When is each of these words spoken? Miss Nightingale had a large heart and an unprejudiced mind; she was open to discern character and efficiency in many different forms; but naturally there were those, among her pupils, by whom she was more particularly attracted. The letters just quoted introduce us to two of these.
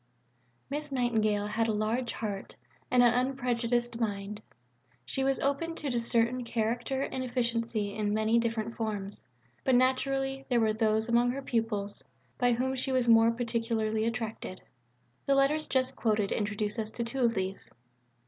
Miss 0.67 0.91
Nightingale 0.91 1.45
had 1.45 1.67
a 1.67 1.71
large 1.73 2.13
heart 2.13 2.55
and 2.89 3.03
an 3.03 3.13
unprejudiced 3.13 3.99
mind; 3.99 4.41
she 5.05 5.23
was 5.23 5.39
open 5.41 5.75
to 5.75 5.91
discern 5.91 6.43
character 6.43 7.03
and 7.03 7.23
efficiency 7.23 7.93
in 7.93 8.11
many 8.11 8.39
different 8.39 8.75
forms; 8.75 9.27
but 9.63 9.75
naturally 9.75 10.43
there 10.49 10.59
were 10.59 10.73
those, 10.73 11.07
among 11.07 11.29
her 11.29 11.41
pupils, 11.43 12.03
by 12.39 12.53
whom 12.53 12.73
she 12.73 12.91
was 12.91 13.07
more 13.07 13.29
particularly 13.29 14.03
attracted. 14.05 14.63
The 15.27 15.35
letters 15.35 15.67
just 15.67 15.95
quoted 15.95 16.31
introduce 16.31 16.79
us 16.79 16.89
to 16.89 17.03
two 17.03 17.19
of 17.23 17.35
these. 17.35 17.69